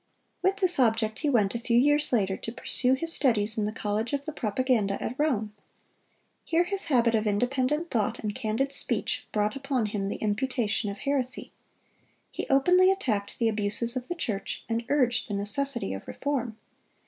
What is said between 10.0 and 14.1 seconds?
the imputation of heresy. He openly attacked the abuses of